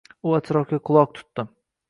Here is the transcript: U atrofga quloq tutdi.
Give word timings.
U 0.29 0.31
atrofga 0.37 0.79
quloq 0.89 1.15
tutdi. 1.21 1.47